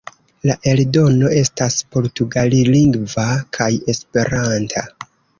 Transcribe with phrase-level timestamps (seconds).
[0.49, 3.25] La eldono estas portugallingva
[3.57, 4.83] kaj esperanta.